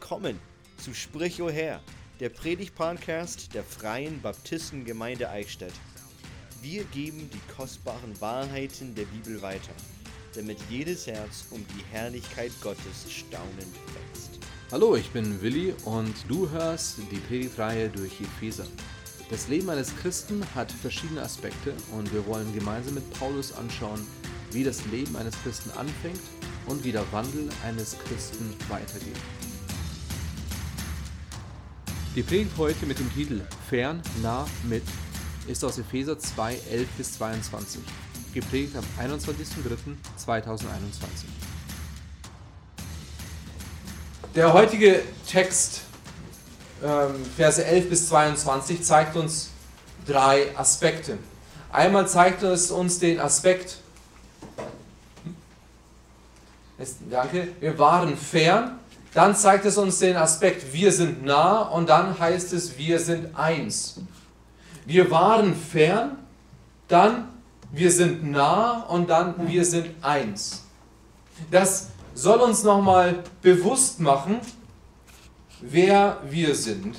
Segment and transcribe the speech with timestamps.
[0.00, 0.38] willkommen
[0.76, 1.80] zu Sprich o Herr,
[2.20, 5.72] der Predigt-Podcast der Freien Baptistengemeinde Eichstätt.
[6.62, 9.72] Wir geben die kostbaren Wahrheiten der Bibel weiter,
[10.36, 14.38] damit jedes Herz um die Herrlichkeit Gottes staunend wächst.
[14.70, 18.68] Hallo, ich bin Willi und du hörst die Predigtreihe durch Epheser.
[19.30, 24.06] Das Leben eines Christen hat verschiedene Aspekte und wir wollen gemeinsam mit Paulus anschauen,
[24.52, 26.20] wie das Leben eines Christen anfängt
[26.66, 29.16] und wie der Wandel eines Christen weitergeht.
[32.18, 34.82] Die Predigt heute mit dem Titel Fern, nah, mit
[35.46, 37.80] ist aus Epheser 2, 11 bis 22,
[38.34, 40.66] geprägt am 21.03.2021.
[44.34, 45.82] Der heutige Text,
[46.82, 49.50] ähm, Verse 11 bis 22, zeigt uns
[50.04, 51.18] drei Aspekte.
[51.70, 53.76] Einmal zeigt es uns den Aspekt,
[57.08, 58.80] danke, wir waren fern,
[59.14, 63.36] dann zeigt es uns den Aspekt, wir sind nah und dann heißt es, wir sind
[63.36, 64.00] eins.
[64.84, 66.18] Wir waren fern,
[66.88, 67.28] dann
[67.70, 70.64] wir sind nah und dann wir sind eins.
[71.50, 74.40] Das soll uns nochmal bewusst machen,
[75.60, 76.96] wer wir sind,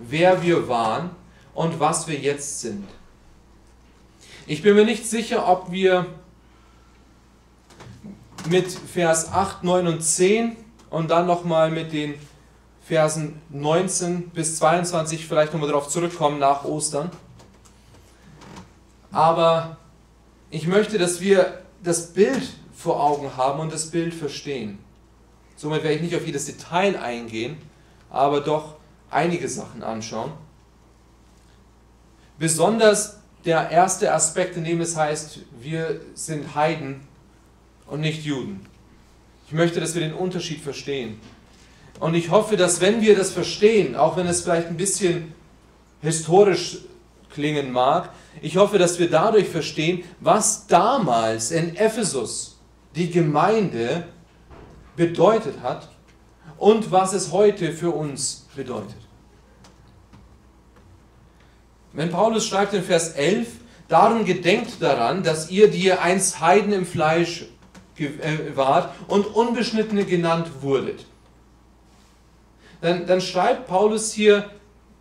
[0.00, 1.10] wer wir waren
[1.54, 2.86] und was wir jetzt sind.
[4.46, 6.06] Ich bin mir nicht sicher, ob wir
[8.48, 10.56] mit Vers 8, 9 und 10
[10.90, 12.14] und dann nochmal mit den
[12.82, 17.10] Versen 19 bis 22 vielleicht nochmal darauf zurückkommen nach Ostern.
[19.10, 19.76] Aber
[20.50, 24.78] ich möchte, dass wir das Bild vor Augen haben und das Bild verstehen.
[25.56, 27.58] Somit werde ich nicht auf jedes Detail eingehen,
[28.10, 28.76] aber doch
[29.10, 30.32] einige Sachen anschauen.
[32.38, 37.00] Besonders der erste Aspekt, in dem es heißt, wir sind Heiden
[37.86, 38.67] und nicht Juden.
[39.48, 41.18] Ich möchte, dass wir den Unterschied verstehen.
[42.00, 45.32] Und ich hoffe, dass wenn wir das verstehen, auch wenn es vielleicht ein bisschen
[46.02, 46.80] historisch
[47.30, 48.10] klingen mag,
[48.42, 52.58] ich hoffe, dass wir dadurch verstehen, was damals in Ephesus
[52.94, 54.04] die Gemeinde
[54.96, 55.88] bedeutet hat
[56.58, 58.98] und was es heute für uns bedeutet.
[61.94, 63.48] Wenn Paulus schreibt in Vers 11,
[63.88, 67.46] darum gedenkt daran, dass ihr, die ihr einst Heiden im Fleisch
[68.54, 71.04] wart und Unbeschnittene genannt wurdet.
[72.80, 74.50] Dann, dann schreibt Paulus hier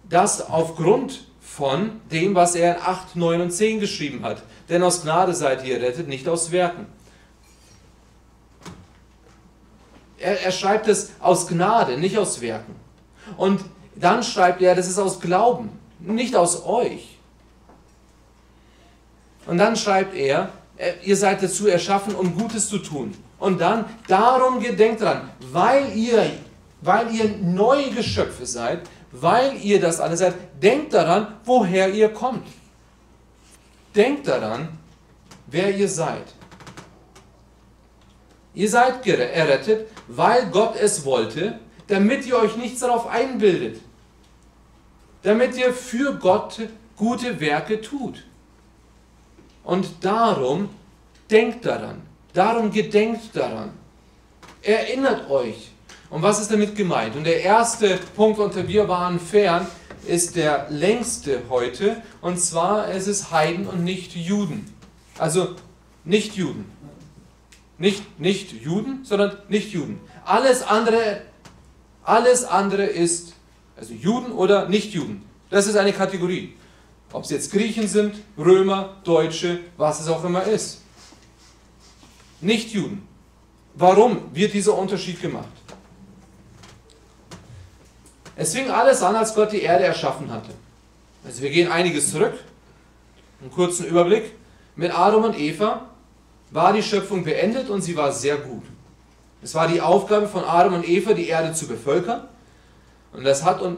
[0.10, 4.44] das aufgrund von dem, was er in 8, 9 und 10 geschrieben hat.
[4.70, 6.88] Denn aus Gnade seid ihr rettet, nicht aus Werken.
[10.20, 12.76] Er, er schreibt es aus Gnade, nicht aus Werken.
[13.38, 13.62] Und
[13.96, 17.18] dann schreibt er, das ist aus Glauben, nicht aus euch.
[19.46, 20.48] Und dann schreibt er, äh,
[21.04, 23.14] ihr seid dazu erschaffen, um Gutes zu tun.
[23.40, 26.32] Und dann, darum gedenkt dran, weil ihr,
[26.82, 32.48] weil ihr neue Geschöpfe seid, weil ihr das alles seid, denkt daran, woher ihr kommt.
[33.96, 34.70] Denkt daran,
[35.48, 36.26] wer ihr seid.
[38.54, 43.82] Ihr seid errettet, weil Gott es wollte, damit ihr euch nichts darauf einbildet.
[45.22, 46.60] Damit ihr für Gott
[46.96, 48.24] gute Werke tut.
[49.68, 50.70] Und darum
[51.30, 52.02] denkt daran.
[52.34, 53.72] Darum gedenkt daran.
[54.62, 55.72] Erinnert euch.
[56.10, 57.18] Und was ist damit gemeint?
[57.18, 59.68] Und der erste Punkt unter wir waren fern
[60.08, 62.02] ist der längste heute.
[62.22, 64.74] Und zwar es ist Heiden und nicht Juden.
[65.18, 65.56] Also
[66.06, 66.72] nicht Juden.
[67.78, 70.00] Nicht, nicht Juden, sondern nicht Juden.
[70.24, 71.24] Alles andere,
[72.06, 73.34] alles andere ist
[73.76, 75.26] also Juden oder nicht Juden.
[75.50, 76.56] Das ist eine Kategorie.
[77.14, 80.82] Ob es jetzt Griechen sind, Römer, Deutsche, was es auch immer ist.
[82.42, 83.08] Nicht Juden.
[83.76, 85.48] Warum wird dieser Unterschied gemacht?
[88.36, 90.52] Es fing alles an, als Gott die Erde erschaffen hatte.
[91.26, 92.34] Also wir gehen einiges zurück.
[93.42, 94.34] Einen kurzen Überblick.
[94.76, 95.88] Mit Adam und Eva
[96.52, 98.64] war die Schöpfung beendet und sie war sehr gut.
[99.42, 102.28] Es war die Aufgabe von Adam und Eva, die Erde zu bevölkern.
[103.14, 103.78] Und das hat an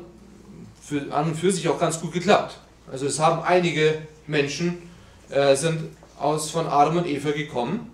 [1.11, 2.57] und für sich auch ganz gut geklappt.
[2.91, 4.89] Also es haben einige Menschen
[5.29, 7.91] äh, sind aus von Adam und Eva gekommen.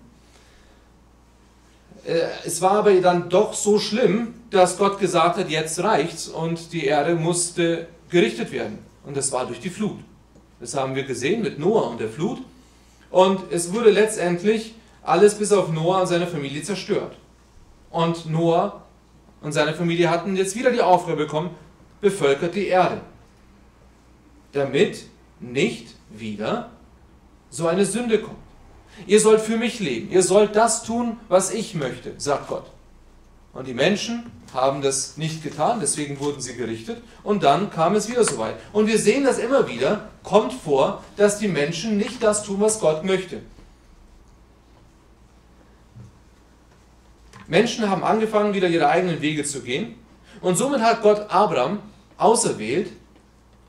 [2.06, 6.72] Äh, es war aber dann doch so schlimm, dass Gott gesagt hat, jetzt reicht's und
[6.72, 8.78] die Erde musste gerichtet werden.
[9.04, 9.98] Und das war durch die Flut.
[10.60, 12.38] Das haben wir gesehen mit Noah und der Flut.
[13.10, 17.16] Und es wurde letztendlich alles bis auf Noah und seine Familie zerstört.
[17.90, 18.82] Und Noah
[19.42, 21.50] und seine Familie hatten jetzt wieder die Aufgabe bekommen,
[22.00, 23.00] bevölkert die Erde
[24.56, 25.04] damit
[25.40, 26.70] nicht wieder
[27.50, 28.36] so eine Sünde kommt.
[29.06, 30.10] Ihr sollt für mich leben.
[30.10, 32.70] Ihr sollt das tun, was ich möchte, sagt Gott.
[33.52, 37.02] Und die Menschen haben das nicht getan, deswegen wurden sie gerichtet.
[37.22, 38.56] Und dann kam es wieder so weit.
[38.72, 42.80] Und wir sehen das immer wieder, kommt vor, dass die Menschen nicht das tun, was
[42.80, 43.40] Gott möchte.
[47.48, 49.94] Menschen haben angefangen, wieder ihre eigenen Wege zu gehen.
[50.40, 51.80] Und somit hat Gott Abraham
[52.18, 52.90] auserwählt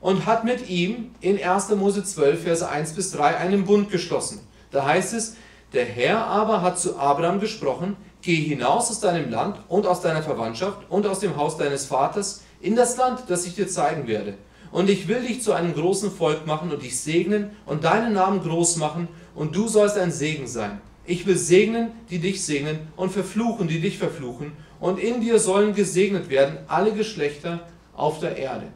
[0.00, 1.70] und hat mit ihm in 1.
[1.70, 4.40] Mose 12, Verse 1 bis 3 einen Bund geschlossen.
[4.70, 5.36] Da heißt es,
[5.72, 10.22] der Herr aber hat zu Abraham gesprochen, geh hinaus aus deinem Land und aus deiner
[10.22, 14.34] Verwandtschaft und aus dem Haus deines Vaters in das Land, das ich dir zeigen werde.
[14.70, 18.42] Und ich will dich zu einem großen Volk machen und dich segnen und deinen Namen
[18.42, 20.80] groß machen und du sollst ein Segen sein.
[21.06, 24.52] Ich will segnen, die dich segnen und verfluchen, die dich verfluchen.
[24.78, 27.60] Und in dir sollen gesegnet werden alle Geschlechter
[27.94, 28.66] auf der Erde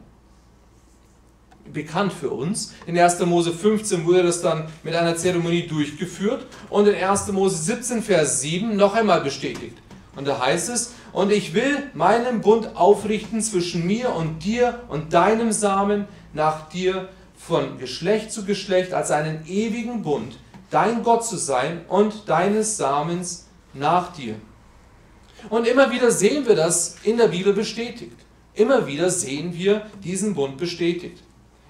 [1.71, 2.73] bekannt für uns.
[2.85, 3.19] In 1.
[3.25, 7.31] Mose 15 wurde das dann mit einer Zeremonie durchgeführt und in 1.
[7.31, 9.77] Mose 17, Vers 7 noch einmal bestätigt.
[10.15, 15.13] Und da heißt es, und ich will meinen Bund aufrichten zwischen mir und dir und
[15.13, 20.37] deinem Samen nach dir von Geschlecht zu Geschlecht als einen ewigen Bund,
[20.69, 24.35] dein Gott zu sein und deines Samens nach dir.
[25.49, 28.15] Und immer wieder sehen wir das in der Bibel bestätigt.
[28.53, 31.22] Immer wieder sehen wir diesen Bund bestätigt.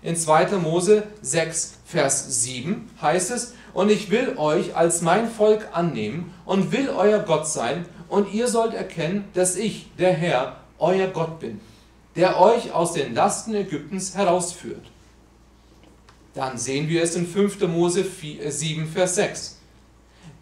[0.04, 0.58] In 2.
[0.58, 6.74] Mose 6, Vers 7 heißt es, und ich will euch als mein Volk annehmen und
[6.74, 11.62] will euer Gott sein, und ihr sollt erkennen, dass ich, der Herr, euer Gott bin,
[12.18, 14.86] der euch aus den Lasten Ägyptens herausführt.
[16.34, 17.62] Dann sehen wir es in 5.
[17.70, 19.60] Mose 7, Vers 6.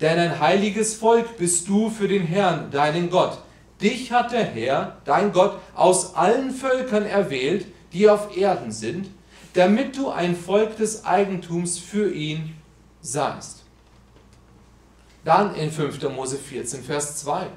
[0.02, 3.38] Denn ein heiliges Volk bist du für den Herrn, deinen Gott.
[3.80, 9.10] Dich hat der Herr, dein Gott, aus allen Völkern erwählt, die auf Erden sind,
[9.53, 12.56] damit du ein Volk des Eigentums für ihn
[13.01, 13.63] seist.
[15.24, 16.01] Dann in 5.
[16.09, 17.48] Mose 14, Vers 2.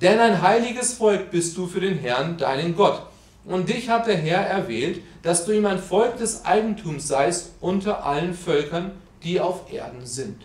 [0.00, 3.06] Denn ein heiliges Volk bist du für den Herrn, deinen Gott.
[3.44, 8.04] Und dich hat der Herr erwählt, dass du ihm ein Volk des Eigentums seist unter
[8.04, 8.92] allen Völkern,
[9.22, 10.44] die auf Erden sind.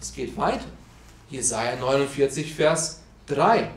[0.00, 0.64] Es geht weiter.
[1.30, 3.70] Jesaja 49, Vers 3.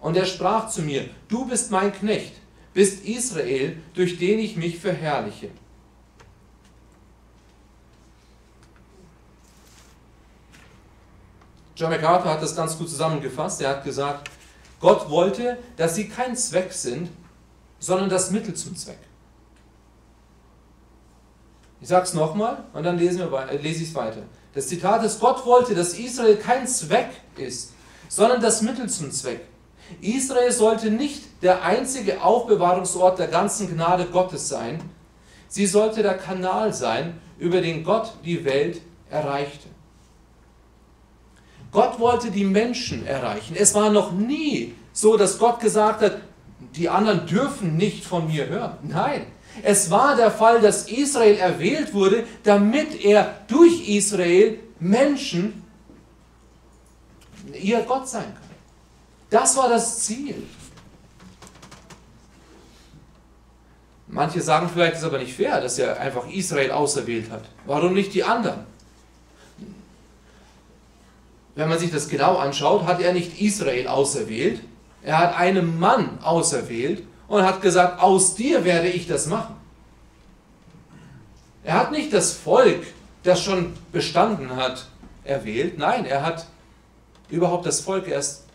[0.00, 2.34] Und er sprach zu mir: Du bist mein Knecht,
[2.78, 5.50] bist Israel, durch den ich mich verherrliche.
[11.74, 13.60] John MacArthur hat das ganz gut zusammengefasst.
[13.62, 14.30] Er hat gesagt,
[14.78, 17.10] Gott wollte, dass sie kein Zweck sind,
[17.80, 19.00] sondern das Mittel zum Zweck.
[21.80, 24.22] Ich sage es nochmal und dann lesen wir, äh, lese ich es weiter.
[24.54, 27.72] Das Zitat ist, Gott wollte, dass Israel kein Zweck ist,
[28.08, 29.47] sondern das Mittel zum Zweck.
[30.00, 34.80] Israel sollte nicht der einzige Aufbewahrungsort der ganzen Gnade Gottes sein.
[35.48, 38.80] Sie sollte der Kanal sein, über den Gott die Welt
[39.10, 39.68] erreichte.
[41.70, 43.54] Gott wollte die Menschen erreichen.
[43.58, 46.18] Es war noch nie so, dass Gott gesagt hat,
[46.74, 48.78] die anderen dürfen nicht von mir hören.
[48.82, 49.26] Nein,
[49.62, 55.62] es war der Fall, dass Israel erwählt wurde, damit er durch Israel Menschen
[57.60, 58.47] ihr Gott sein kann.
[59.30, 60.46] Das war das Ziel.
[64.06, 67.44] Manche sagen vielleicht, es ist aber nicht fair, dass er einfach Israel auserwählt hat.
[67.66, 68.66] Warum nicht die anderen?
[71.54, 74.60] Wenn man sich das genau anschaut, hat er nicht Israel auserwählt.
[75.02, 79.56] Er hat einen Mann auserwählt und hat gesagt, aus dir werde ich das machen.
[81.64, 82.86] Er hat nicht das Volk,
[83.24, 84.86] das schon bestanden hat,
[85.24, 85.76] erwählt.
[85.76, 86.46] Nein, er hat
[87.28, 88.47] überhaupt das Volk erst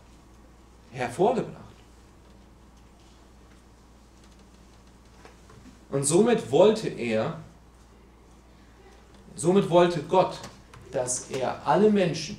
[0.94, 1.58] hervorgebracht.
[5.90, 7.40] Und somit wollte er,
[9.36, 10.40] somit wollte Gott,
[10.92, 12.38] dass er alle Menschen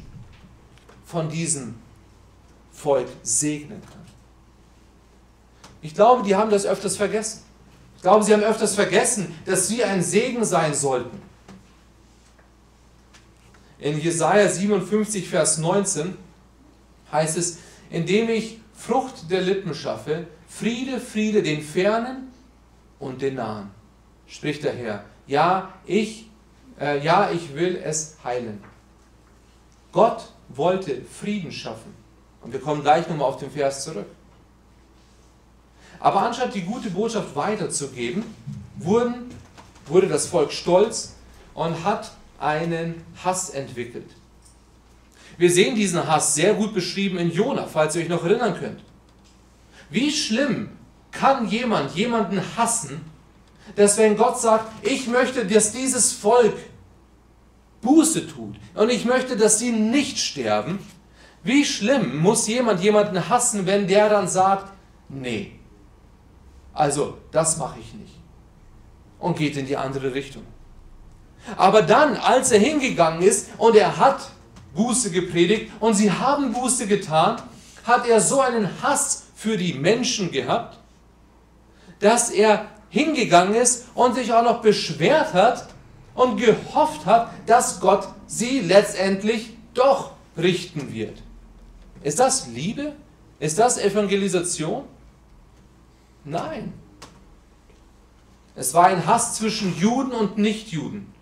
[1.05, 1.77] von diesem
[2.73, 4.05] Volk segnen kann.
[5.83, 7.43] Ich glaube, die haben das öfters vergessen.
[7.97, 11.23] Ich glaube, sie haben öfters vergessen, dass sie ein Segen sein sollten.
[13.79, 16.17] In Jesaja 57, Vers 19
[17.13, 17.59] heißt es:
[17.91, 22.33] indem ich Frucht der Lippen schaffe, Friede, Friede den Fernen
[22.99, 23.71] und den Nahen,
[24.27, 25.05] spricht der Herr.
[25.27, 26.29] Ja, ich,
[26.81, 28.63] äh, ja, ich will es heilen.
[29.93, 31.95] Gott wollte Frieden schaffen.
[32.43, 34.07] Und wir kommen gleich nochmal auf den Vers zurück.
[35.99, 38.25] Aber anstatt die gute Botschaft weiterzugeben,
[38.77, 39.31] wurden,
[39.87, 41.15] wurde das Volk stolz
[41.55, 44.11] und hat einen Hass entwickelt.
[45.37, 48.81] Wir sehen diesen Hass sehr gut beschrieben in Jona, falls ihr euch noch erinnern könnt.
[49.91, 50.71] Wie schlimm
[51.11, 53.01] kann jemand jemanden hassen,
[53.77, 56.57] dass wenn Gott sagt, ich möchte, dass dieses Volk
[57.81, 60.79] Buße tut und ich möchte, dass sie nicht sterben,
[61.45, 64.73] Wie schlimm muss jemand jemanden hassen, wenn der dann sagt,
[65.11, 65.53] nee,
[66.73, 68.15] also das mache ich nicht
[69.19, 70.43] und geht in die andere Richtung.
[71.59, 74.31] Aber dann, als er hingegangen ist und er hat
[74.75, 77.41] Buße gepredigt und sie haben Buße getan,
[77.85, 80.79] hat er so einen Hass für die Menschen gehabt,
[82.01, 85.69] dass er hingegangen ist und sich auch noch beschwert hat
[86.15, 91.23] und gehofft hat, dass Gott sie letztendlich doch richten wird.
[92.03, 92.93] Ist das Liebe?
[93.41, 94.85] Ist das Evangelisation?
[96.25, 96.73] Nein.
[98.57, 101.14] Es war ein Hass zwischen Juden und Nichtjuden.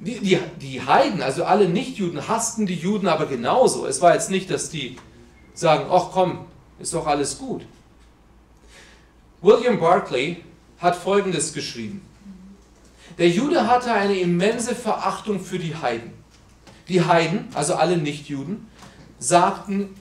[0.00, 3.86] Die, die, die Heiden, also alle Nichtjuden, hassten die Juden aber genauso.
[3.86, 4.96] Es war jetzt nicht, dass die
[5.52, 6.46] sagen, ach komm,
[6.78, 7.66] ist doch alles gut.
[9.42, 10.38] William Barclay
[10.78, 12.00] hat Folgendes geschrieben.
[13.18, 16.12] Der Jude hatte eine immense Verachtung für die Heiden.
[16.88, 18.68] Die Heiden, also alle Nichtjuden,
[19.18, 19.94] sagten,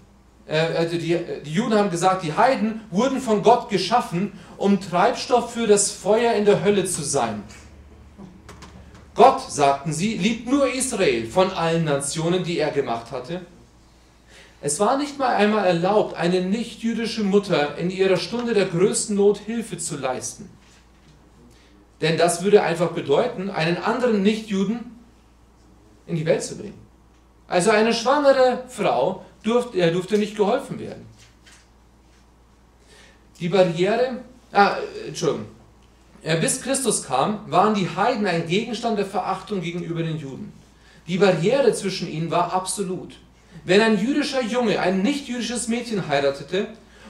[0.48, 5.54] äh, also die, die Juden haben gesagt, die Heiden wurden von Gott geschaffen, um Treibstoff
[5.54, 7.44] für das Feuer in der Hölle zu sein.
[9.20, 13.42] Gott, sagten sie, liebt nur Israel von allen Nationen, die er gemacht hatte.
[14.62, 19.40] Es war nicht mal einmal erlaubt, eine nichtjüdische Mutter in ihrer Stunde der größten Not
[19.40, 20.50] Hilfe zu leisten.
[22.00, 24.90] Denn das würde einfach bedeuten, einen anderen Nichtjuden
[26.08, 26.80] in die Welt zu bringen.
[27.50, 31.06] Also eine schwangere Frau durfte, er durfte nicht geholfen werden.
[33.42, 34.22] Die Barriere,
[34.54, 35.59] ah, Entschuldigung,
[36.24, 40.52] bis Christus kam, waren die Heiden ein Gegenstand der Verachtung gegenüber den Juden.
[41.08, 43.16] Die Barriere zwischen ihnen war absolut.
[43.66, 46.68] Wenn ein jüdischer Junge ein nicht-jüdisches Mädchen heiratete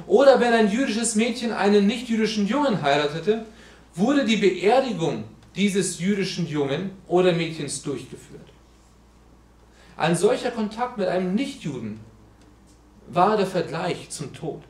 [0.07, 3.45] oder wenn ein jüdisches Mädchen einen nicht-jüdischen Jungen heiratete,
[3.95, 5.25] wurde die Beerdigung
[5.55, 8.41] dieses jüdischen Jungen oder Mädchens durchgeführt.
[9.97, 11.99] Ein solcher Kontakt mit einem Nichtjuden
[13.09, 14.63] war der Vergleich zum Tod.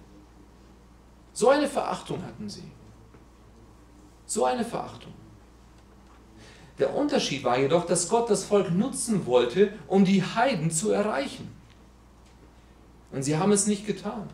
[1.34, 2.64] So eine Verachtung hatten sie.
[4.30, 5.12] So eine Verachtung.
[6.78, 11.50] Der Unterschied war jedoch, dass Gott das Volk nutzen wollte, um die Heiden zu erreichen.
[13.12, 14.30] Und sie haben es nicht getan.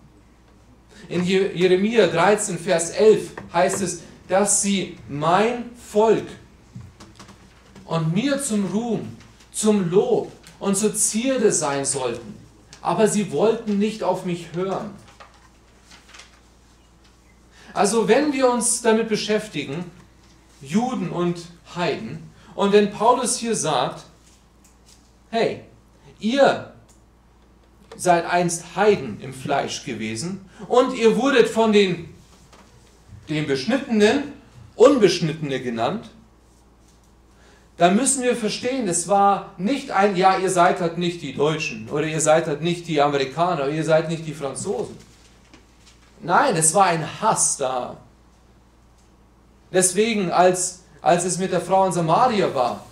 [1.07, 6.27] In Jeremia 13, Vers 11 heißt es, dass sie mein Volk
[7.85, 9.15] und mir zum Ruhm,
[9.53, 12.35] zum Lob und zur Zierde sein sollten.
[12.81, 14.91] Aber sie wollten nicht auf mich hören.
[17.75, 19.91] Also wenn wir uns damit beschäftigen,
[20.61, 24.05] Juden und Heiden, und wenn Paulus hier sagt,
[25.29, 25.59] hey,
[26.19, 26.73] ihr
[27.97, 32.09] seid einst Heiden im Fleisch gewesen und ihr wurdet von den
[33.27, 34.33] den Beschnittenen
[34.75, 36.09] Unbeschnittene genannt,
[37.77, 41.89] dann müssen wir verstehen, es war nicht ein, ja, ihr seid halt nicht die Deutschen
[41.89, 44.95] oder ihr seid halt nicht die Amerikaner, oder ihr seid nicht die Franzosen.
[46.25, 47.97] Nein, es war ein Hass da.
[49.71, 52.83] Deswegen, als, als es mit der Frau in Samaria war,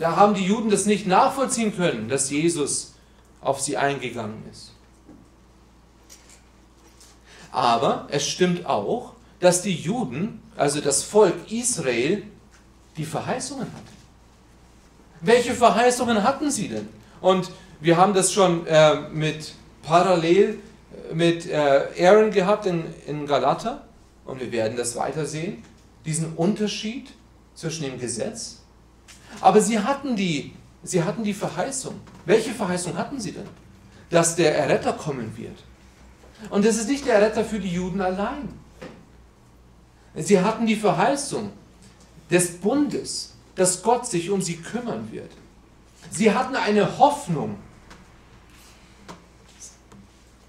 [0.00, 2.94] da haben die Juden das nicht nachvollziehen können, dass Jesus
[3.42, 4.72] auf sie eingegangen ist.
[7.52, 12.22] Aber es stimmt auch, dass die Juden, also das Volk Israel,
[12.96, 13.96] die Verheißungen hatten.
[15.20, 16.88] Welche Verheißungen hatten sie denn?
[17.20, 19.52] Und wir haben das schon äh, mit
[19.82, 20.58] parallel
[21.12, 23.86] mit äh, Aaron gehabt in, Galater
[24.24, 25.62] und wir werden das weitersehen,
[26.04, 27.10] diesen Unterschied
[27.54, 28.58] zwischen dem Gesetz.
[29.40, 32.00] Aber sie hatten die, sie hatten die Verheißung.
[32.24, 33.48] Welche Verheißung hatten sie denn?
[34.10, 35.64] Dass der Erretter kommen wird.
[36.50, 38.48] Und das ist nicht der Erretter für die Juden allein.
[40.14, 41.52] Sie hatten die Verheißung
[42.30, 45.30] des Bundes, dass Gott sich um sie kümmern wird.
[46.10, 47.56] Sie hatten eine Hoffnung,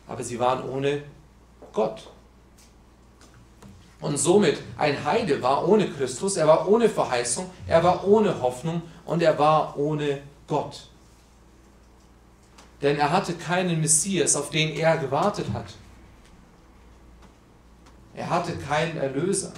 [0.09, 1.03] aber sie waren ohne
[1.71, 2.09] Gott.
[4.01, 8.81] Und somit, ein Heide war ohne Christus, er war ohne Verheißung, er war ohne Hoffnung
[9.05, 10.87] und er war ohne Gott.
[12.81, 15.65] Denn er hatte keinen Messias, auf den er gewartet hat.
[18.15, 19.51] Er hatte keinen Erlöser.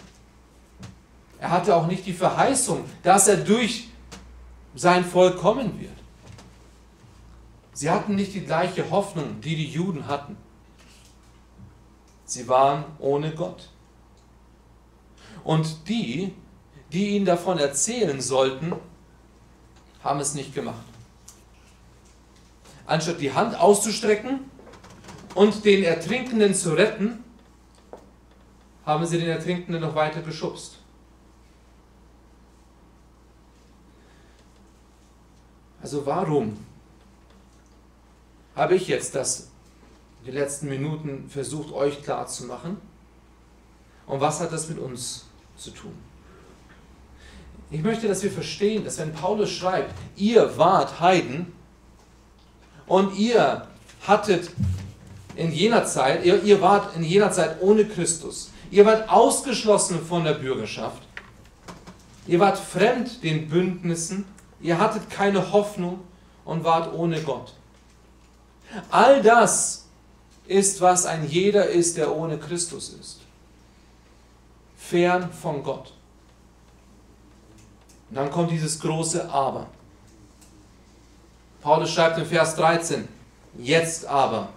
[1.39, 3.89] Er hatte auch nicht die Verheißung, dass er durch
[4.75, 6.00] sein Volk kommen wird.
[7.81, 10.37] Sie hatten nicht die gleiche Hoffnung, die die Juden hatten.
[12.25, 13.69] Sie waren ohne Gott.
[15.43, 16.31] Und die,
[16.91, 18.73] die ihnen davon erzählen sollten,
[20.03, 20.85] haben es nicht gemacht.
[22.85, 24.41] Anstatt die Hand auszustrecken
[25.33, 27.23] und den Ertrinkenden zu retten,
[28.85, 30.77] haben sie den Ertrinkenden noch weiter geschubst.
[35.81, 36.57] Also warum
[38.55, 39.51] habe ich jetzt das
[40.25, 42.77] die letzten Minuten versucht euch klarzumachen.
[44.05, 45.25] Und was hat das mit uns
[45.57, 45.93] zu tun?
[47.71, 51.53] Ich möchte, dass wir verstehen, dass wenn Paulus schreibt, ihr wart Heiden
[52.85, 53.67] und ihr
[54.05, 54.51] hattet
[55.35, 60.25] in jener Zeit, ihr, ihr wart in jener Zeit ohne Christus, ihr wart ausgeschlossen von
[60.25, 61.01] der Bürgerschaft,
[62.27, 64.25] ihr wart fremd den Bündnissen,
[64.59, 66.01] ihr hattet keine Hoffnung
[66.43, 67.53] und wart ohne Gott.
[68.89, 69.85] All das
[70.47, 73.19] ist, was ein jeder ist, der ohne Christus ist.
[74.77, 75.93] Fern von Gott.
[78.09, 79.67] Und dann kommt dieses große Aber.
[81.61, 83.07] Paulus schreibt in Vers 13,
[83.57, 84.49] jetzt aber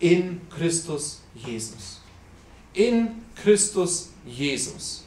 [0.00, 2.00] in Christus Jesus.
[2.72, 5.04] In Christus Jesus.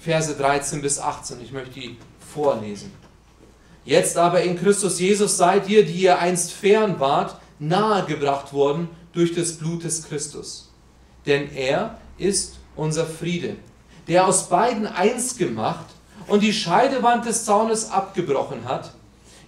[0.00, 1.96] Verse 13 bis 18, ich möchte die
[2.34, 2.92] vorlesen.
[3.84, 9.34] Jetzt aber in Christus Jesus seid ihr, die ihr einst fern wart, nahegebracht worden durch
[9.34, 10.70] das Blut des Christus.
[11.26, 13.56] Denn er ist unser Friede,
[14.08, 15.86] der aus beiden eins gemacht
[16.26, 18.92] und die Scheidewand des Zaunes abgebrochen hat,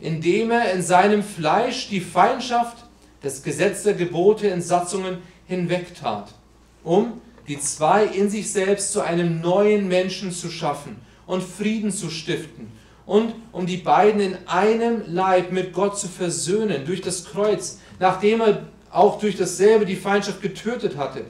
[0.01, 2.85] indem er in seinem Fleisch die Feindschaft
[3.23, 6.35] des Gesetz der Gebote in Satzungen hinwegtat,
[6.83, 12.11] um die zwei in sich selbst zu einem neuen Menschen zu schaffen und Frieden zu
[12.11, 12.73] stiften
[13.07, 18.41] und um die beiden in einem Leib mit Gott zu versöhnen durch das Kreuz, nachdem
[18.41, 21.25] er auch durch dasselbe die Feindschaft getötet hatte.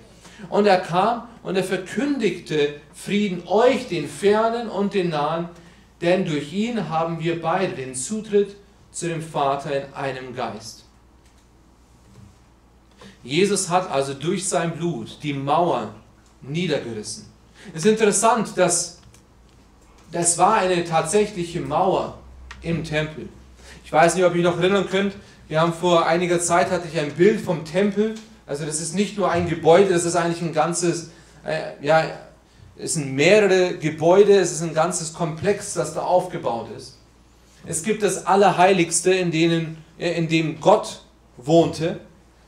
[0.51, 5.49] Und er kam und er verkündigte Frieden euch, den Fernen und den Nahen,
[6.01, 8.57] denn durch ihn haben wir beide den Zutritt
[8.91, 10.85] zu dem Vater in einem Geist.
[13.23, 15.95] Jesus hat also durch sein Blut die Mauer
[16.43, 17.27] niedergerissen.
[17.73, 18.99] Es ist interessant, dass
[20.13, 22.19] das war eine tatsächliche Mauer
[22.61, 23.29] im Tempel.
[23.85, 25.15] Ich weiß nicht, ob ihr noch erinnern könnt,
[25.49, 28.15] wir haben vor einiger Zeit hatte ich ein Bild vom Tempel.
[28.47, 31.11] Also das ist nicht nur ein Gebäude, das ist eigentlich ein ganzes,
[31.45, 32.05] äh, ja,
[32.77, 36.99] es sind mehrere Gebäude, es ist ein ganzes Komplex, das da aufgebaut ist.
[37.67, 41.03] Es gibt das Allerheiligste, in, denen, äh, in dem Gott
[41.37, 42.01] wohnte.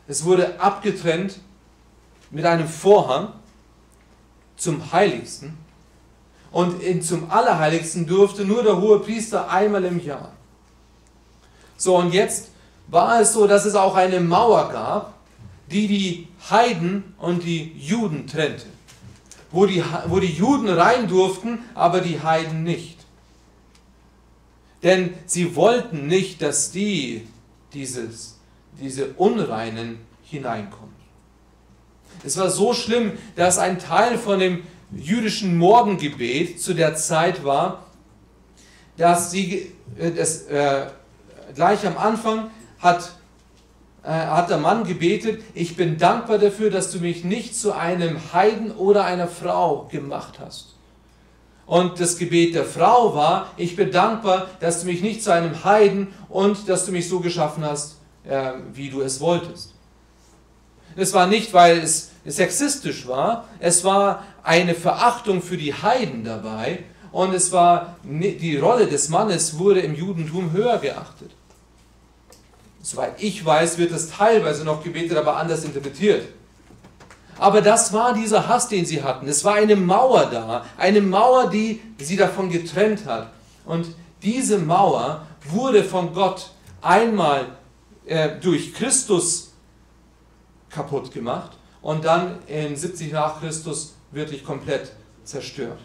[0.08, 1.40] Es wurde abgetrennt
[2.30, 3.32] mit einem Vorhang
[4.56, 5.56] zum Heiligsten.
[6.50, 10.32] Und in, zum Allerheiligsten durfte nur der hohe Priester einmal im Jahr.
[11.76, 12.48] So, und jetzt
[12.88, 15.14] war es so, dass es auch eine Mauer gab,
[15.70, 18.66] die die Heiden und die Juden trennte.
[19.50, 22.98] Wo die, wo die Juden rein durften, aber die Heiden nicht.
[24.82, 27.26] Denn sie wollten nicht, dass die,
[27.72, 28.36] dieses,
[28.80, 30.94] diese Unreinen hineinkommen.
[32.24, 37.86] Es war so schlimm, dass ein Teil von dem jüdischen Morgengebet zu der Zeit war,
[38.96, 40.86] dass sie äh, das, äh,
[41.54, 43.12] gleich am Anfang hat,
[44.02, 48.32] äh, hat der Mann gebetet, ich bin dankbar dafür, dass du mich nicht zu einem
[48.32, 50.74] Heiden oder einer Frau gemacht hast.
[51.66, 55.64] Und das Gebet der Frau war, ich bin dankbar, dass du mich nicht zu einem
[55.64, 59.74] Heiden und dass du mich so geschaffen hast, äh, wie du es wolltest.
[60.94, 66.84] Es war nicht, weil es sexistisch war, es war eine Verachtung für die Heiden dabei
[67.12, 71.32] und es war die Rolle des Mannes wurde im Judentum höher geachtet.
[72.86, 76.28] Soweit ich weiß, wird das teilweise noch gebetet, aber anders interpretiert.
[77.36, 79.26] Aber das war dieser Hass, den sie hatten.
[79.26, 83.32] Es war eine Mauer da, eine Mauer, die sie davon getrennt hat.
[83.64, 83.88] Und
[84.22, 87.46] diese Mauer wurde von Gott einmal
[88.06, 89.52] äh, durch Christus
[90.70, 94.92] kaputt gemacht und dann in 70 nach Christus wirklich komplett
[95.24, 95.80] zerstört.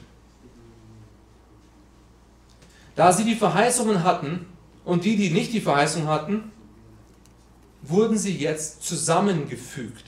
[2.96, 4.46] Da sie die Verheißungen hatten
[4.86, 6.52] und die, die nicht die Verheißung hatten,
[7.82, 10.06] wurden sie jetzt zusammengefügt.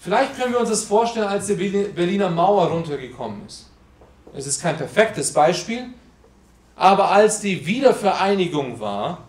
[0.00, 3.68] Vielleicht können wir uns das vorstellen, als die Berliner Mauer runtergekommen ist.
[4.34, 5.86] Es ist kein perfektes Beispiel,
[6.76, 9.24] aber als die Wiedervereinigung war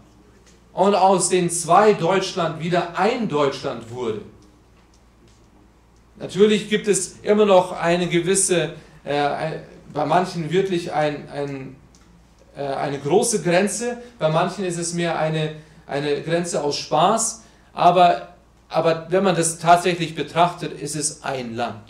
[0.74, 4.22] und aus den zwei Deutschland wieder ein Deutschland wurde,
[6.18, 9.60] natürlich gibt es immer noch eine gewisse, äh,
[9.92, 11.76] bei manchen wirklich ein, ein
[12.64, 15.56] eine große Grenze, bei manchen ist es mehr eine,
[15.88, 17.44] eine Grenze aus Spaß,
[17.74, 18.34] aber,
[18.68, 21.84] aber wenn man das tatsächlich betrachtet, ist es ein Land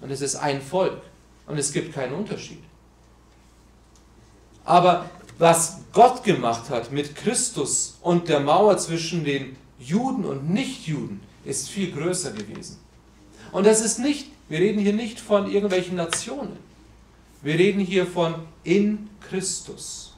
[0.00, 1.00] und es ist ein Volk
[1.46, 2.62] und es gibt keinen Unterschied.
[4.64, 11.20] Aber was Gott gemacht hat mit Christus und der Mauer zwischen den Juden und Nichtjuden,
[11.44, 12.78] ist viel größer gewesen.
[13.52, 16.58] Und das ist nicht, wir reden hier nicht von irgendwelchen Nationen.
[17.42, 18.34] Wir reden hier von
[18.66, 20.12] in Christus.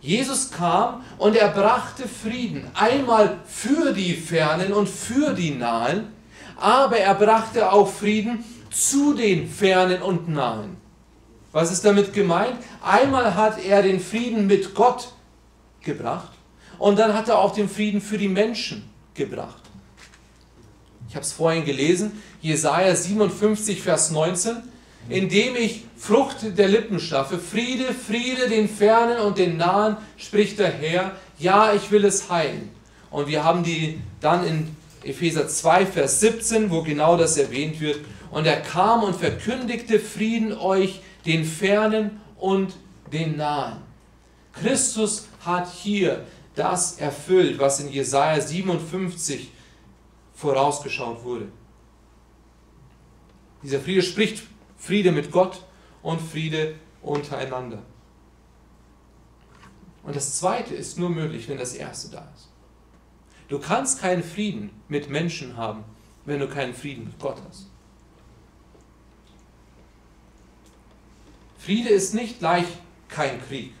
[0.00, 6.08] Jesus kam und er brachte Frieden, einmal für die Fernen und für die Nahen,
[6.56, 10.76] aber er brachte auch Frieden zu den Fernen und Nahen.
[11.52, 12.56] Was ist damit gemeint?
[12.82, 15.12] Einmal hat er den Frieden mit Gott
[15.82, 16.32] gebracht
[16.78, 19.62] und dann hat er auch den Frieden für die Menschen gebracht.
[21.08, 24.71] Ich habe es vorhin gelesen, Jesaja 57, Vers 19
[25.08, 27.38] indem ich Frucht der Lippen schaffe.
[27.38, 31.12] Friede, Friede den Fernen und den Nahen, spricht der Herr.
[31.38, 32.70] Ja, ich will es heilen.
[33.10, 38.00] Und wir haben die dann in Epheser 2, Vers 17, wo genau das erwähnt wird.
[38.30, 42.74] Und er kam und verkündigte Frieden euch, den Fernen und
[43.12, 43.78] den Nahen.
[44.52, 49.50] Christus hat hier das erfüllt, was in Jesaja 57
[50.34, 51.46] vorausgeschaut wurde.
[53.62, 54.42] Dieser Friede spricht
[54.82, 55.62] Friede mit Gott
[56.02, 57.80] und Friede untereinander.
[60.02, 62.48] Und das Zweite ist nur möglich, wenn das Erste da ist.
[63.46, 65.84] Du kannst keinen Frieden mit Menschen haben,
[66.24, 67.66] wenn du keinen Frieden mit Gott hast.
[71.58, 72.66] Friede ist nicht gleich
[73.08, 73.72] kein Krieg.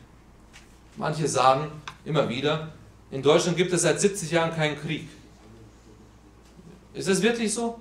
[0.96, 1.72] Manche sagen
[2.04, 2.74] immer wieder,
[3.10, 5.08] in Deutschland gibt es seit 70 Jahren keinen Krieg.
[6.94, 7.80] Ist es wirklich so?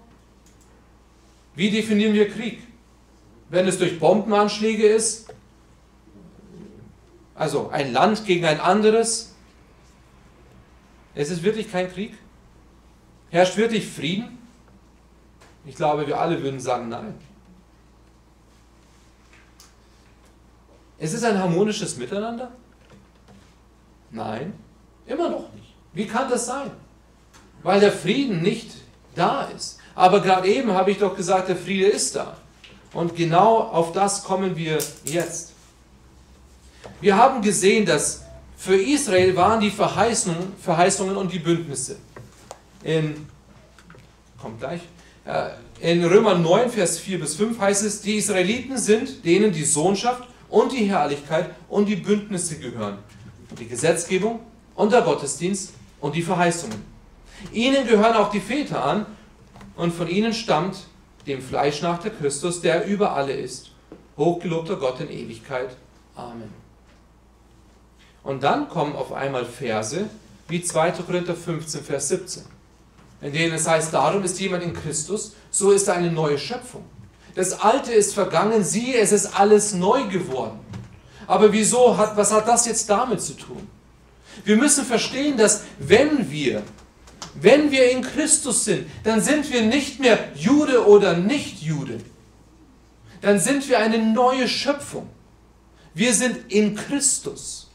[1.54, 2.71] Wie definieren wir Krieg?
[3.52, 5.28] Wenn es durch Bombenanschläge ist,
[7.36, 9.36] also ein Land gegen ein anderes,
[11.14, 12.18] ist es wirklich kein Krieg?
[13.30, 14.38] Herrscht wirklich Frieden?
[15.66, 17.14] Ich glaube, wir alle würden sagen nein.
[20.98, 22.52] Ist es ein harmonisches Miteinander?
[24.12, 24.54] Nein,
[25.06, 25.74] immer noch nicht.
[25.94, 26.72] Wie kann das sein?
[27.64, 28.72] Weil der Frieden nicht
[29.14, 29.80] da ist.
[29.94, 32.38] Aber gerade eben habe ich doch gesagt, der Friede ist da.
[32.94, 35.54] Und genau auf das kommen wir jetzt.
[37.00, 38.24] Wir haben gesehen, dass
[38.58, 41.98] für Israel waren die Verheißungen, Verheißungen und die Bündnisse.
[42.84, 43.28] In,
[44.40, 44.82] kommt gleich,
[45.80, 50.28] in Römer 9, Vers 4 bis 5 heißt es, die Israeliten sind, denen die Sohnschaft
[50.50, 52.98] und die Herrlichkeit und die Bündnisse gehören.
[53.60, 54.40] Die Gesetzgebung
[54.76, 56.84] und der Gottesdienst und die Verheißungen.
[57.52, 59.06] Ihnen gehören auch die Väter an
[59.76, 60.78] und von ihnen stammt
[61.28, 63.72] dem Fleisch nach der Christus, der über alle ist.
[64.18, 65.76] Hochgelobter Gott in Ewigkeit.
[66.16, 66.54] Amen.
[68.24, 70.10] Und dann kommen auf einmal Verse
[70.48, 70.92] wie 2.
[70.92, 72.44] Korinther 15, Vers 17,
[73.22, 76.84] in denen es heißt, darum ist jemand in Christus, so ist er eine neue Schöpfung.
[77.36, 80.60] Das Alte ist vergangen, siehe, es ist alles neu geworden.
[81.28, 83.68] Aber wieso hat, was hat das jetzt damit zu tun?
[84.44, 86.64] Wir müssen verstehen, dass wenn wir
[87.36, 92.00] wenn wir in Christus sind, dann sind wir nicht mehr Jude oder nicht Jude.
[93.22, 95.08] Dann sind wir eine neue Schöpfung.
[95.94, 97.70] Wir sind in Christus.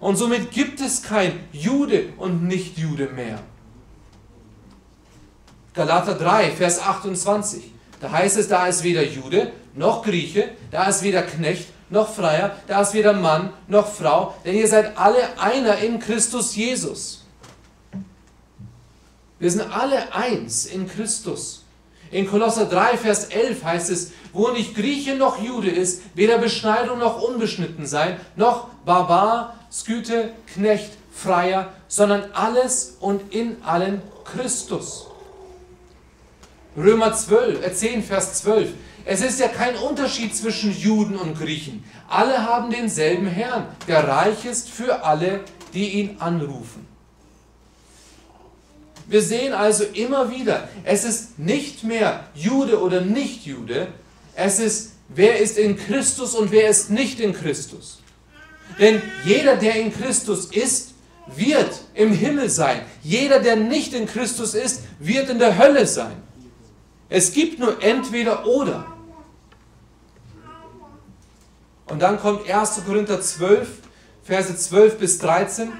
[0.00, 3.40] Und somit gibt es kein Jude und nicht Jude mehr.
[5.74, 7.72] Galater 3, Vers 28.
[8.00, 12.56] Da heißt es, da ist weder Jude noch Grieche, da ist weder Knecht noch Freier,
[12.66, 17.19] da ist weder Mann noch Frau, denn ihr seid alle einer in Christus Jesus.
[19.40, 21.64] Wir sind alle eins in Christus.
[22.10, 26.98] In Kolosser 3, Vers 11 heißt es, wo nicht Grieche noch Jude ist, weder Beschneidung
[26.98, 35.06] noch unbeschnitten sein, noch Barbar, Sküte, Knecht, Freier, sondern alles und in allen Christus.
[36.76, 38.70] Römer 12, 10, äh, Vers 12.
[39.06, 41.82] Es ist ja kein Unterschied zwischen Juden und Griechen.
[42.08, 45.40] Alle haben denselben Herrn, der reich ist für alle,
[45.72, 46.89] die ihn anrufen.
[49.10, 53.88] Wir sehen also immer wieder, es ist nicht mehr Jude oder nicht Jude,
[54.36, 58.00] es ist, wer ist in Christus und wer ist nicht in Christus.
[58.78, 60.94] Denn jeder, der in Christus ist,
[61.26, 62.82] wird im Himmel sein.
[63.02, 66.22] Jeder, der nicht in Christus ist, wird in der Hölle sein.
[67.08, 68.86] Es gibt nur entweder oder.
[71.86, 72.82] Und dann kommt 1.
[72.86, 73.68] Korinther 12,
[74.22, 75.72] Verse 12 bis 13.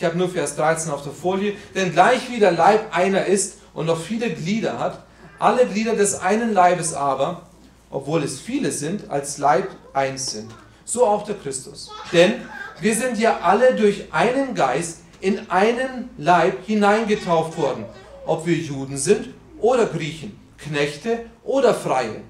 [0.00, 1.52] Ich habe nur Vers 13 auf der Folie.
[1.74, 5.04] Denn gleich wie der Leib einer ist und noch viele Glieder hat,
[5.38, 7.42] alle Glieder des einen Leibes aber,
[7.90, 10.50] obwohl es viele sind, als Leib eins sind.
[10.86, 11.90] So auch der Christus.
[12.14, 12.36] Denn
[12.80, 17.84] wir sind ja alle durch einen Geist in einen Leib hineingetauft worden,
[18.24, 22.22] ob wir Juden sind oder Griechen, Knechte oder Freie.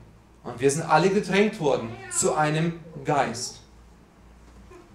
[0.42, 3.60] Und wir sind alle getränkt worden zu einem Geist.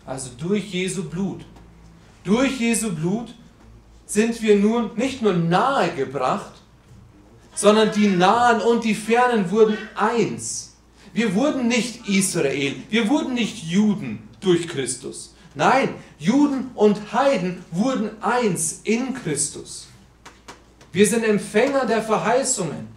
[0.05, 1.45] Also durch Jesu Blut
[2.25, 3.33] durch Jesu Blut
[4.05, 6.53] sind wir nun nicht nur nahe gebracht,
[7.55, 10.75] sondern die Nahen und die Fernen wurden eins.
[11.13, 15.33] Wir wurden nicht Israel, wir wurden nicht Juden durch Christus.
[15.53, 19.88] Nein, Juden und Heiden wurden eins in Christus.
[20.91, 22.88] Wir sind Empfänger der Verheißungen.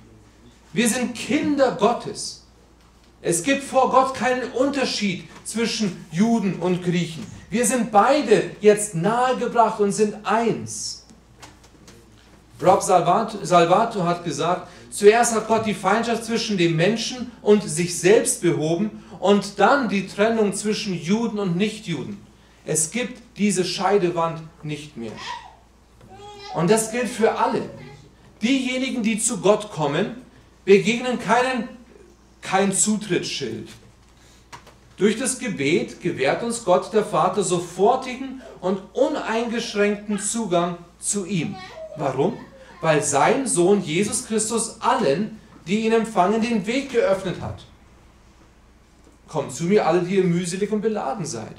[0.73, 2.45] Wir sind Kinder Gottes.
[3.23, 7.25] Es gibt vor Gott keinen Unterschied zwischen Juden und Griechen.
[7.51, 11.07] Wir sind beide jetzt nahegebracht und sind eins.
[12.61, 18.43] Rob Salvato, hat gesagt, zuerst hat Gott die Feindschaft zwischen dem Menschen und sich selbst
[18.43, 22.19] behoben und dann die Trennung zwischen Juden und Nichtjuden.
[22.67, 25.13] Es gibt diese Scheidewand nicht mehr.
[26.55, 27.63] Und das gilt für alle.
[28.43, 30.23] Diejenigen, die zu Gott kommen,
[30.65, 31.69] begegnen keinen,
[32.43, 33.69] kein Zutrittsschild.
[34.99, 41.55] Durch das Gebet gewährt uns Gott der Vater sofortigen und uneingeschränkten Zugang zu ihm.
[41.97, 42.37] Warum?
[42.81, 47.65] Weil sein Sohn Jesus Christus allen, die ihn empfangen, den Weg geöffnet hat.
[49.29, 51.57] Kommt zu mir alle, die ihr mühselig und beladen seid.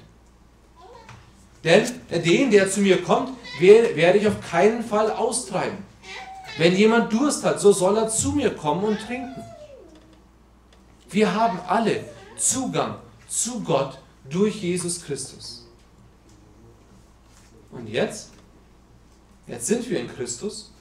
[1.64, 5.78] Denn den, der zu mir kommt, werde ich auf keinen Fall austreiben.
[6.58, 9.36] Wenn jemand Durst hat, so soll er zu mir kommen und trinken.
[11.10, 12.04] Wir haben alle
[12.38, 12.96] Zugang
[13.30, 15.68] zu Gott durch Jesus Christus.
[17.72, 18.32] Und jetzt?
[19.48, 20.72] Jetzt sind wir in Christus.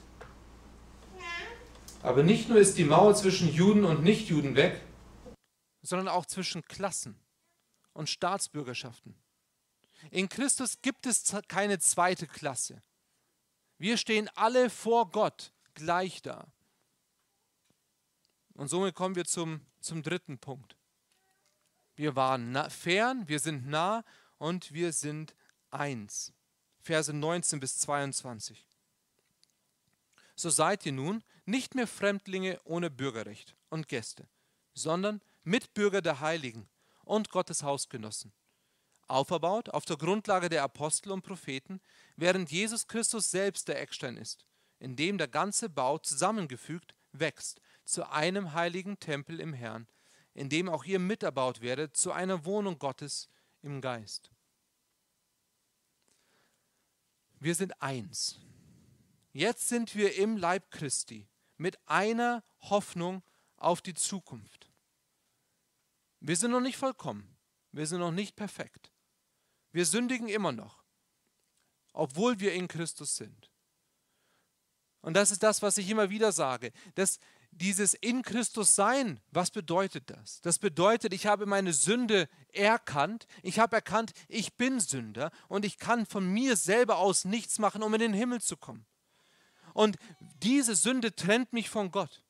[2.01, 4.81] Aber nicht nur ist die Mauer zwischen Juden und Nichtjuden weg,
[5.81, 7.19] sondern auch zwischen Klassen
[7.93, 9.15] und Staatsbürgerschaften.
[10.11, 12.81] In Christus gibt es keine zweite Klasse.
[13.77, 16.47] Wir stehen alle vor Gott gleich da.
[18.53, 20.78] Und somit kommen wir zum, zum dritten Punkt.
[21.99, 24.05] Wir waren fern, wir sind nah
[24.37, 25.35] und wir sind
[25.69, 26.31] eins.
[26.79, 28.65] Verse 19 bis 22.
[30.33, 34.29] So seid ihr nun nicht mehr Fremdlinge ohne Bürgerrecht und Gäste,
[34.73, 36.69] sondern Mitbürger der Heiligen
[37.03, 38.31] und Gottes Hausgenossen
[39.09, 41.81] auferbaut auf der Grundlage der Apostel und Propheten,
[42.15, 44.45] während Jesus Christus selbst der Eckstein ist,
[44.79, 49.85] in dem der ganze Bau zusammengefügt wächst zu einem heiligen Tempel im Herrn,
[50.33, 53.29] in dem auch ihr miterbaut werdet zu einer Wohnung Gottes
[53.61, 54.31] im Geist.
[57.39, 58.39] Wir sind eins.
[59.31, 63.23] Jetzt sind wir im Leib Christi mit einer Hoffnung
[63.57, 64.69] auf die Zukunft.
[66.19, 67.37] Wir sind noch nicht vollkommen.
[67.71, 68.91] Wir sind noch nicht perfekt.
[69.71, 70.83] Wir sündigen immer noch,
[71.93, 73.51] obwohl wir in Christus sind.
[75.01, 76.71] Und das ist das, was ich immer wieder sage.
[76.95, 77.19] Dass
[77.59, 80.41] dieses in Christus sein, was bedeutet das?
[80.41, 83.27] Das bedeutet, ich habe meine Sünde erkannt.
[83.43, 87.83] Ich habe erkannt, ich bin Sünder und ich kann von mir selber aus nichts machen,
[87.83, 88.85] um in den Himmel zu kommen.
[89.73, 89.97] Und
[90.41, 92.23] diese Sünde trennt mich von Gott.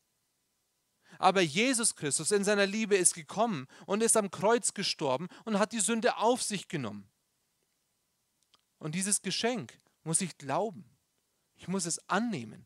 [1.17, 5.73] Aber Jesus Christus in seiner Liebe ist gekommen und ist am Kreuz gestorben und hat
[5.73, 7.09] die Sünde auf sich genommen.
[8.77, 10.85] Und dieses Geschenk muss ich glauben.
[11.55, 12.65] Ich muss es annehmen.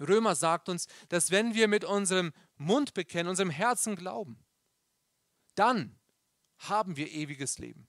[0.00, 4.44] Römer sagt uns, dass wenn wir mit unserem Mund bekennen, unserem Herzen glauben,
[5.54, 5.98] dann
[6.58, 7.88] haben wir ewiges Leben.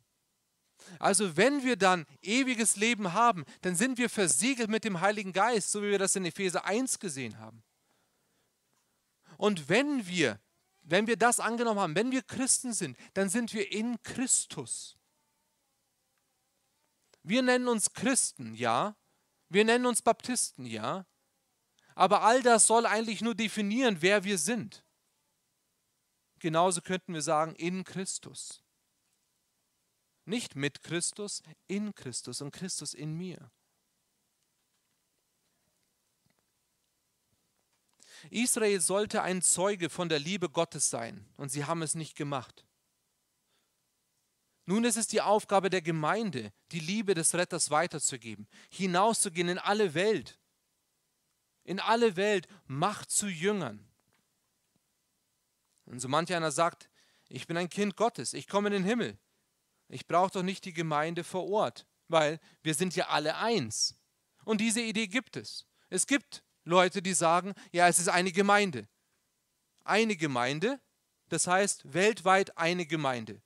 [1.00, 5.72] Also wenn wir dann ewiges Leben haben, dann sind wir versiegelt mit dem Heiligen Geist,
[5.72, 7.64] so wie wir das in Epheser 1 gesehen haben.
[9.38, 10.40] Und wenn wir,
[10.82, 14.98] wenn wir das angenommen haben, wenn wir Christen sind, dann sind wir in Christus.
[17.24, 18.96] Wir nennen uns Christen, ja.
[19.50, 21.06] Wir nennen uns Baptisten, ja.
[21.98, 24.86] Aber all das soll eigentlich nur definieren, wer wir sind.
[26.38, 28.64] Genauso könnten wir sagen, in Christus.
[30.24, 33.50] Nicht mit Christus, in Christus und Christus in mir.
[38.30, 42.64] Israel sollte ein Zeuge von der Liebe Gottes sein und sie haben es nicht gemacht.
[44.68, 49.96] Nun ist es die Aufgabe der Gemeinde, die Liebe des Retters weiterzugeben, hinauszugehen in alle
[49.96, 50.37] Welt.
[51.68, 53.86] In alle Welt, Macht zu Jüngern.
[55.84, 56.90] Und so manch einer sagt,
[57.28, 59.20] ich bin ein Kind Gottes, ich komme in den Himmel.
[59.90, 63.96] Ich brauche doch nicht die Gemeinde vor Ort, weil wir sind ja alle eins.
[64.46, 65.66] Und diese Idee gibt es.
[65.90, 68.88] Es gibt Leute, die sagen, ja, es ist eine Gemeinde.
[69.84, 70.80] Eine Gemeinde,
[71.28, 73.42] das heißt weltweit eine Gemeinde.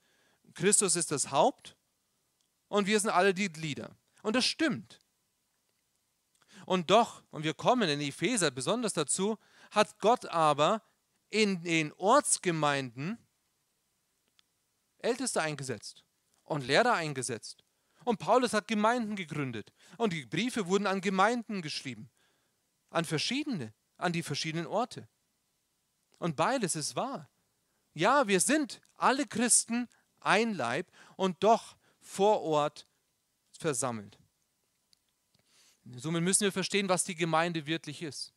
[0.53, 1.75] Christus ist das Haupt
[2.67, 3.97] und wir sind alle die Glieder.
[4.21, 5.00] Und das stimmt.
[6.65, 9.38] Und doch, und wir kommen in Epheser besonders dazu,
[9.71, 10.84] hat Gott aber
[11.30, 13.17] in den Ortsgemeinden
[15.00, 16.04] Älteste eingesetzt
[16.43, 17.63] und Lehrer eingesetzt.
[18.04, 19.71] Und Paulus hat Gemeinden gegründet.
[19.97, 22.10] Und die Briefe wurden an Gemeinden geschrieben.
[22.89, 25.08] An verschiedene, an die verschiedenen Orte.
[26.17, 27.30] Und beides ist wahr.
[27.93, 29.88] Ja, wir sind alle Christen
[30.19, 32.88] ein Leib und doch vor Ort
[33.52, 34.20] versammelt.
[35.96, 38.34] Somit müssen wir verstehen, was die Gemeinde wirklich ist.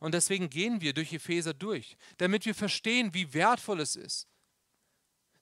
[0.00, 4.28] Und deswegen gehen wir durch Epheser durch, damit wir verstehen, wie wertvoll es ist.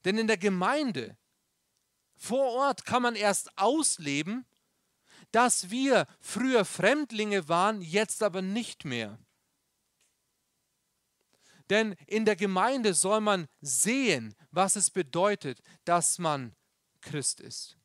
[0.05, 1.17] Denn in der Gemeinde
[2.17, 4.47] vor Ort kann man erst ausleben,
[5.33, 9.19] dass wir früher Fremdlinge waren, jetzt aber nicht mehr.
[11.69, 16.55] Denn in der Gemeinde soll man sehen, was es bedeutet, dass man
[17.01, 17.77] Christ ist.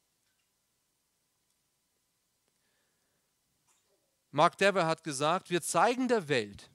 [4.31, 6.71] Mark Dever hat gesagt, wir zeigen der Welt,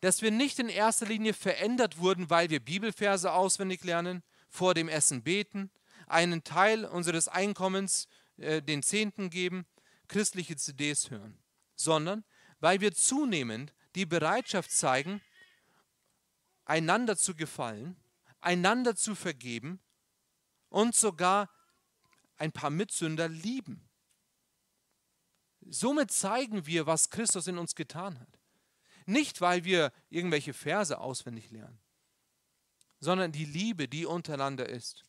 [0.00, 4.88] dass wir nicht in erster Linie verändert wurden, weil wir Bibelverse auswendig lernen, vor dem
[4.88, 5.70] Essen beten,
[6.06, 9.66] einen Teil unseres Einkommens äh, den Zehnten geben,
[10.08, 11.38] christliche CDs hören,
[11.74, 12.24] sondern
[12.60, 15.20] weil wir zunehmend die Bereitschaft zeigen,
[16.64, 17.96] einander zu gefallen,
[18.40, 19.80] einander zu vergeben
[20.68, 21.50] und sogar
[22.36, 23.88] ein paar Mitsünder lieben.
[25.68, 28.38] Somit zeigen wir, was Christus in uns getan hat.
[29.06, 31.78] Nicht, weil wir irgendwelche Verse auswendig lernen,
[33.00, 35.04] sondern die Liebe, die untereinander ist.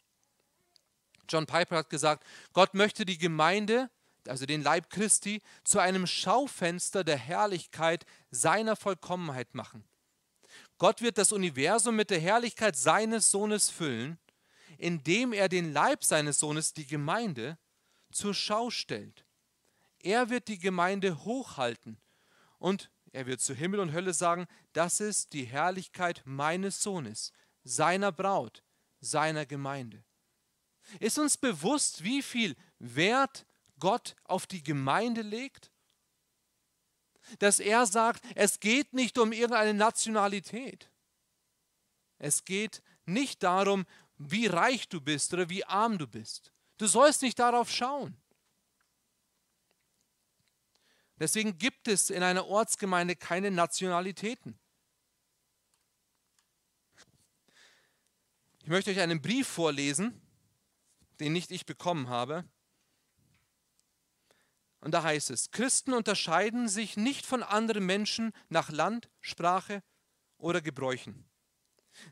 [1.30, 3.90] John Piper hat gesagt, Gott möchte die Gemeinde,
[4.28, 9.84] also den Leib Christi, zu einem Schaufenster der Herrlichkeit seiner Vollkommenheit machen.
[10.78, 14.20] Gott wird das Universum mit der Herrlichkeit seines Sohnes füllen,
[14.78, 17.58] indem er den Leib seines Sohnes, die Gemeinde,
[18.12, 19.23] zur Schau stellt.
[20.04, 21.98] Er wird die Gemeinde hochhalten
[22.60, 27.32] und er wird zu Himmel und Hölle sagen, das ist die Herrlichkeit meines Sohnes,
[27.64, 28.64] seiner Braut,
[29.00, 30.04] seiner Gemeinde.
[31.00, 33.46] Ist uns bewusst, wie viel Wert
[33.80, 35.72] Gott auf die Gemeinde legt?
[37.40, 40.92] Dass er sagt, es geht nicht um irgendeine Nationalität.
[42.18, 43.86] Es geht nicht darum,
[44.18, 46.52] wie reich du bist oder wie arm du bist.
[46.78, 48.18] Du sollst nicht darauf schauen.
[51.24, 54.60] Deswegen gibt es in einer Ortsgemeinde keine Nationalitäten.
[58.62, 60.22] Ich möchte euch einen Brief vorlesen,
[61.22, 62.44] den nicht ich bekommen habe.
[64.82, 69.82] Und da heißt es, Christen unterscheiden sich nicht von anderen Menschen nach Land, Sprache
[70.38, 71.24] oder Gebräuchen.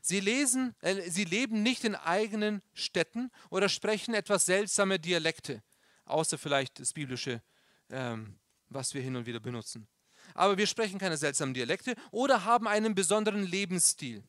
[0.00, 5.62] Sie, lesen, äh, sie leben nicht in eigenen Städten oder sprechen etwas seltsame Dialekte,
[6.06, 7.42] außer vielleicht das biblische,
[7.90, 8.38] ähm,
[8.74, 9.86] was wir hin und wieder benutzen.
[10.34, 14.22] Aber wir sprechen keine seltsamen Dialekte oder haben einen besonderen Lebensstil.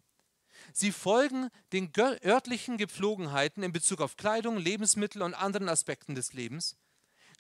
[0.72, 6.78] Sie folgen den örtlichen Gepflogenheiten in Bezug auf Kleidung, Lebensmittel und anderen Aspekten des Lebens.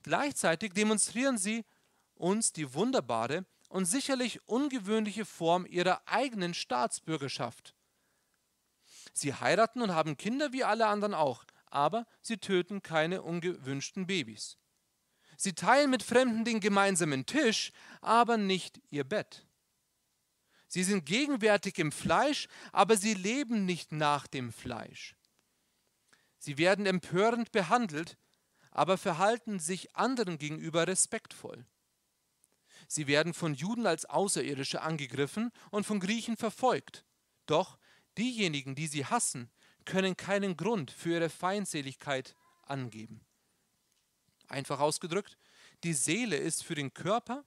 [0.04, 1.63] Gleichzeitig demonstrieren sie
[2.16, 7.74] uns die wunderbare und sicherlich ungewöhnliche Form ihrer eigenen Staatsbürgerschaft.
[9.13, 14.58] Sie heiraten und haben Kinder wie alle anderen auch, aber sie töten keine ungewünschten Babys.
[15.38, 19.46] Sie teilen mit Fremden den gemeinsamen Tisch, aber nicht ihr Bett.
[20.67, 25.15] Sie sind gegenwärtig im Fleisch, aber sie leben nicht nach dem Fleisch.
[26.39, 28.17] Sie werden empörend behandelt,
[28.72, 31.65] aber verhalten sich anderen gegenüber respektvoll.
[32.88, 37.06] Sie werden von Juden als Außerirdische angegriffen und von Griechen verfolgt.
[37.46, 37.78] Doch
[38.17, 39.50] diejenigen, die sie hassen,
[39.86, 43.22] können keinen Grund für ihre Feindseligkeit angeben.
[44.54, 45.36] Einfach ausgedrückt,
[45.84, 47.44] die Seele ist für den Körper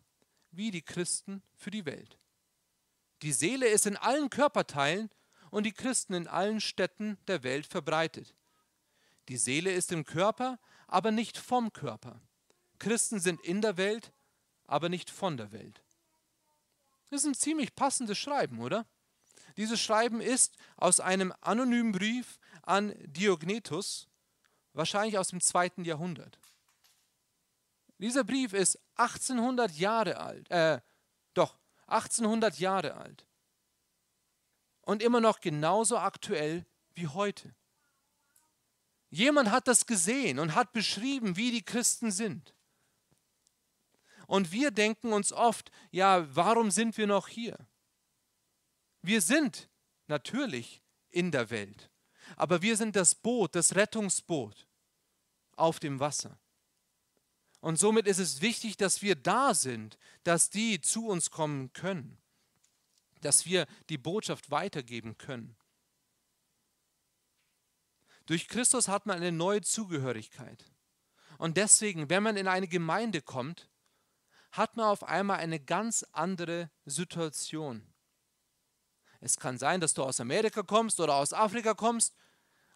[0.51, 2.19] wie die Christen für die Welt.
[3.23, 5.09] Die Seele ist in allen Körperteilen
[5.51, 8.35] und die Christen in allen Städten der Welt verbreitet.
[9.29, 12.21] Die Seele ist im Körper, aber nicht vom Körper.
[12.81, 14.12] Christen sind in der Welt,
[14.66, 15.85] aber nicht von der Welt.
[17.09, 18.85] Das ist ein ziemlich passendes Schreiben, oder?
[19.57, 24.09] Dieses Schreiben ist aus einem anonymen Brief an Diognetus,
[24.73, 26.40] wahrscheinlich aus dem zweiten Jahrhundert.
[27.98, 30.80] Dieser Brief ist 1800 Jahre alt, äh,
[31.35, 33.26] doch 1800 Jahre alt
[34.82, 37.54] und immer noch genauso aktuell wie heute.
[39.10, 42.54] Jemand hat das gesehen und hat beschrieben, wie die Christen sind.
[44.27, 47.56] Und wir denken uns oft, ja, warum sind wir noch hier?
[49.02, 49.68] Wir sind
[50.08, 51.90] natürlich in der Welt,
[52.37, 54.66] aber wir sind das Boot, das Rettungsboot
[55.52, 56.38] auf dem Wasser.
[57.67, 62.17] Und somit ist es wichtig, dass wir da sind, dass die zu uns kommen können,
[63.23, 65.56] dass wir die Botschaft weitergeben können.
[68.27, 70.64] Durch Christus hat man eine neue Zugehörigkeit.
[71.38, 73.69] Und deswegen, wenn man in eine Gemeinde kommt,
[74.52, 77.85] hat man auf einmal eine ganz andere Situation.
[79.21, 82.14] Es kann sein, dass du aus Amerika kommst oder aus Afrika kommst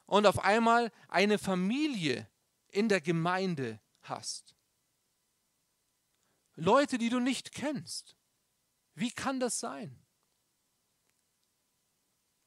[0.07, 2.29] und auf einmal eine Familie
[2.67, 4.57] in der Gemeinde hast.
[6.57, 8.17] Leute, die du nicht kennst.
[8.95, 9.99] Wie kann das sein?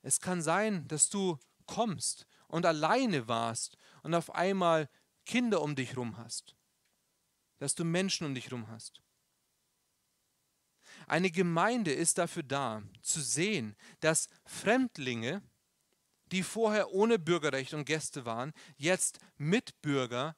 [0.01, 4.89] Es kann sein, dass du kommst und alleine warst und auf einmal
[5.25, 6.55] Kinder um dich rum hast.
[7.57, 9.01] Dass du Menschen um dich rum hast.
[11.07, 15.41] Eine Gemeinde ist dafür da, zu sehen, dass Fremdlinge,
[16.27, 20.35] die vorher ohne Bürgerrecht und Gäste waren, jetzt Mitbürger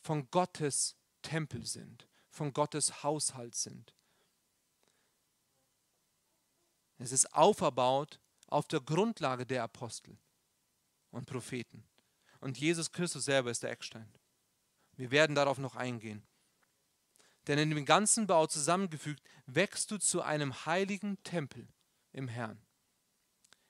[0.00, 2.07] von Gottes Tempel sind,
[2.38, 3.92] von Gottes Haushalt sind.
[6.98, 10.16] Es ist auferbaut auf der Grundlage der Apostel
[11.10, 11.84] und Propheten.
[12.40, 14.08] Und Jesus Christus selber ist der Eckstein.
[14.96, 16.22] Wir werden darauf noch eingehen.
[17.48, 21.66] Denn in dem ganzen Bau zusammengefügt wächst du zu einem heiligen Tempel
[22.12, 22.62] im Herrn,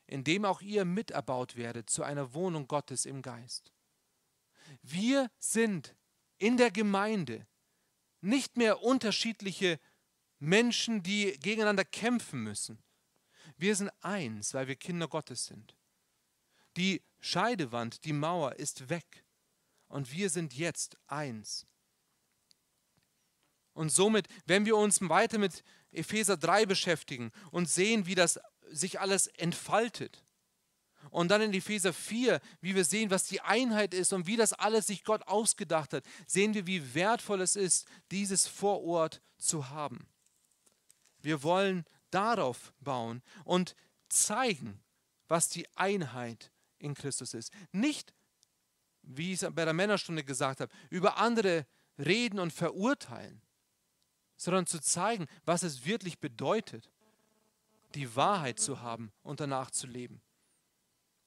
[0.07, 3.73] in dem auch ihr miterbaut werdet zu einer Wohnung Gottes im Geist.
[4.83, 5.95] Wir sind
[6.37, 7.47] in der Gemeinde
[8.21, 9.79] nicht mehr unterschiedliche
[10.39, 12.83] Menschen, die gegeneinander kämpfen müssen.
[13.57, 15.77] Wir sind eins, weil wir Kinder Gottes sind.
[16.77, 19.25] Die Scheidewand, die Mauer ist weg
[19.89, 21.67] und wir sind jetzt eins.
[23.73, 28.41] Und somit, wenn wir uns weiter mit Epheser 3 beschäftigen und sehen, wie das
[28.71, 30.25] sich alles entfaltet,
[31.11, 34.53] und dann in Epheser 4, wie wir sehen, was die Einheit ist und wie das
[34.53, 40.07] alles sich Gott ausgedacht hat, sehen wir, wie wertvoll es ist, dieses Vorort zu haben.
[41.21, 43.75] Wir wollen darauf bauen und
[44.09, 44.81] zeigen,
[45.29, 47.53] was die Einheit in Christus ist.
[47.73, 48.15] Nicht,
[49.03, 51.67] wie ich es bei der Männerstunde gesagt habe, über andere
[51.99, 53.43] reden und verurteilen,
[54.37, 56.91] sondern zu zeigen, was es wirklich bedeutet,
[57.95, 60.21] die Wahrheit zu haben und danach zu leben.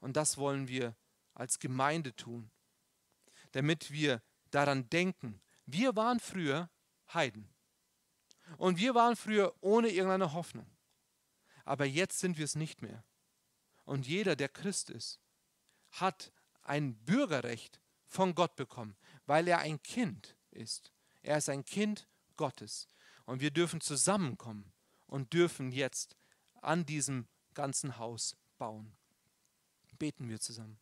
[0.02, 0.96] Und das wollen wir
[1.34, 2.52] als Gemeinde tun,
[3.54, 6.70] damit wir daran denken, wir waren früher
[7.14, 7.50] Heiden.
[8.58, 10.70] Und wir waren früher ohne irgendeine Hoffnung.
[11.64, 13.06] Aber jetzt sind wir es nicht mehr.
[13.86, 15.22] Und jeder, der Christ ist,
[15.92, 16.34] hat
[16.64, 20.92] ein Bürgerrecht von Gott bekommen, weil er ein Kind ist.
[21.22, 22.88] Er ist ein Kind Gottes.
[23.26, 24.74] Und wir dürfen zusammenkommen
[25.08, 26.18] und dürfen jetzt
[26.62, 28.96] an diesem ganzen Haus bauen.
[30.02, 30.80] Beten wir zusammen.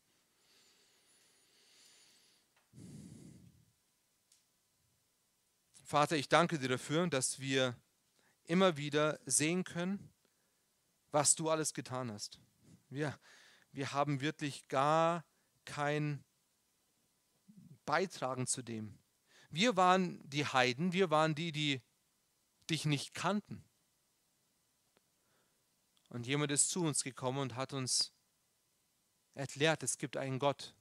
[5.83, 7.75] Vater, ich danke dir dafür, dass wir
[8.45, 10.13] immer wieder sehen können,
[11.11, 12.39] was du alles getan hast.
[12.87, 13.19] Wir,
[13.73, 15.25] wir haben wirklich gar
[15.65, 16.23] kein
[17.85, 18.97] Beitragen zu dem.
[19.49, 21.81] Wir waren die Heiden, wir waren die, die
[22.69, 23.65] dich nicht kannten.
[26.07, 28.13] Und jemand ist zu uns gekommen und hat uns
[29.39, 30.75] erklärt, es gibt einen Gott,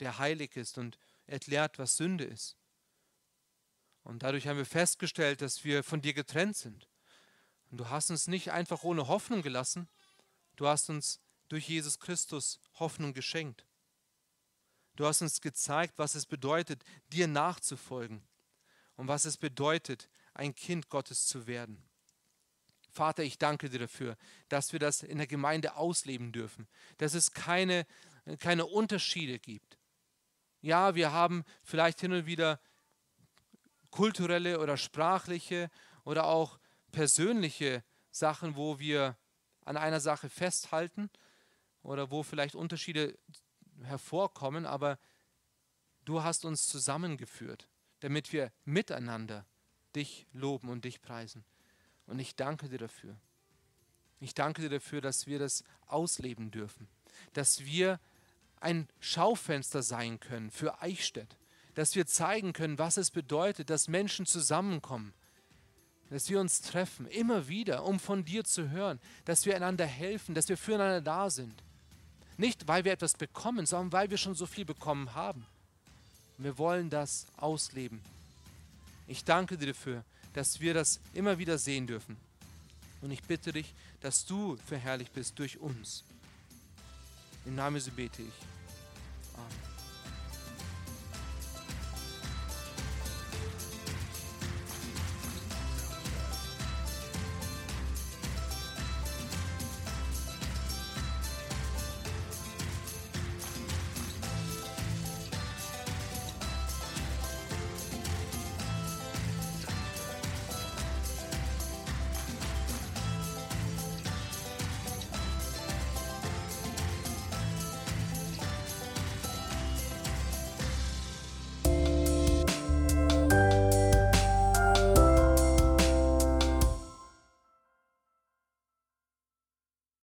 [0.00, 2.56] der heilig ist und erklärt, was Sünde ist.
[4.02, 6.88] Und dadurch haben wir festgestellt, dass wir von dir getrennt sind.
[7.70, 9.88] Und du hast uns nicht einfach ohne Hoffnung gelassen,
[10.56, 13.64] du hast uns durch Jesus Christus Hoffnung geschenkt.
[14.96, 18.22] Du hast uns gezeigt, was es bedeutet, dir nachzufolgen
[18.96, 21.82] und was es bedeutet, ein Kind Gottes zu werden.
[22.94, 24.16] Vater, ich danke dir dafür,
[24.48, 26.68] dass wir das in der Gemeinde ausleben dürfen,
[26.98, 27.86] dass es keine,
[28.38, 29.78] keine Unterschiede gibt.
[30.60, 32.60] Ja, wir haben vielleicht hin und wieder
[33.90, 35.70] kulturelle oder sprachliche
[36.04, 36.58] oder auch
[36.92, 39.16] persönliche Sachen, wo wir
[39.64, 41.10] an einer Sache festhalten
[41.82, 43.18] oder wo vielleicht Unterschiede
[43.82, 44.98] hervorkommen, aber
[46.04, 47.68] du hast uns zusammengeführt,
[48.00, 49.46] damit wir miteinander
[49.96, 51.44] dich loben und dich preisen.
[52.06, 53.16] Und ich danke dir dafür.
[54.20, 56.88] Ich danke dir dafür, dass wir das ausleben dürfen,
[57.32, 58.00] dass wir
[58.60, 61.36] ein Schaufenster sein können für Eichstätt,
[61.74, 65.12] dass wir zeigen können, was es bedeutet, dass Menschen zusammenkommen,
[66.08, 70.34] dass wir uns treffen, immer wieder, um von dir zu hören, dass wir einander helfen,
[70.34, 71.62] dass wir füreinander da sind.
[72.36, 75.46] Nicht, weil wir etwas bekommen, sondern weil wir schon so viel bekommen haben.
[76.38, 78.00] Wir wollen das ausleben.
[79.06, 82.16] Ich danke dir dafür, dass wir das immer wieder sehen dürfen.
[83.00, 86.04] Und ich bitte dich, dass du verherrlicht bist durch uns.
[87.46, 88.34] Im Namen Jesu bete ich.
[89.34, 89.63] Amen.